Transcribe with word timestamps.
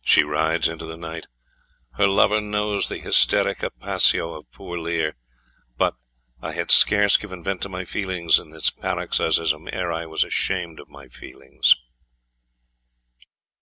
She 0.00 0.22
rides 0.24 0.70
into 0.70 0.86
the 0.86 0.96
night, 0.96 1.26
her 1.98 2.06
lover 2.06 2.40
knows 2.40 2.88
the 2.88 2.98
hysterica 2.98 3.68
passio 3.78 4.32
of 4.32 4.50
poor 4.50 4.78
Lear, 4.78 5.16
but 5.76 5.96
"I 6.40 6.52
had 6.52 6.70
scarce 6.70 7.18
given 7.18 7.44
vent 7.44 7.60
to 7.64 7.68
my 7.68 7.84
feelings 7.84 8.38
in 8.38 8.48
this 8.48 8.70
paroxysm 8.70 9.68
ere 9.70 9.92
I 9.92 10.06
was 10.06 10.24
ashamed 10.24 10.80
of 10.80 10.88
my 10.88 11.10
weakness." 11.20 11.76